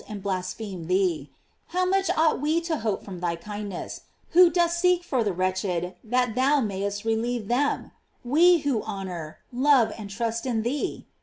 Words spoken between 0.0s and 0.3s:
215 tnd